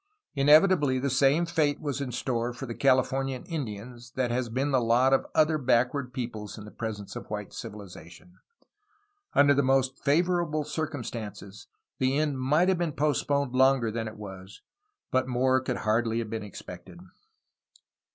[0.33, 4.81] Inevitably the same fate was in store for the Califomian Indians that has been the
[4.81, 8.39] lot of other backward peoples in the presence of white civilization.
[9.35, 11.67] Under the most favorable circumstances
[11.99, 14.63] the end might have been postponed longer than it was,
[15.11, 16.97] but more could hardly have been expected.